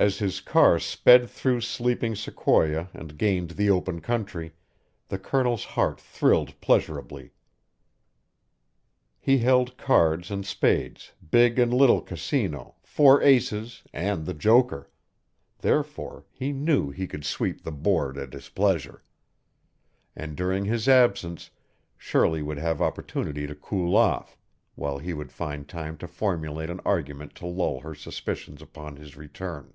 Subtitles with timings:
[0.00, 4.52] As his car sped through sleeping Sequoia and gained the open country,
[5.08, 7.32] the Colonel's heart thrilled pleasurably.
[9.18, 14.88] He held cards and spades, big and little casino, four aces and the joker;
[15.62, 19.02] therefore he knew he could sweep the board at his pleasure.
[20.14, 21.50] And during his absence
[21.96, 24.38] Shirley would have opportunity to cool off,
[24.76, 29.16] while he would find time to formulate an argument to lull her suspicions upon his
[29.16, 29.74] return.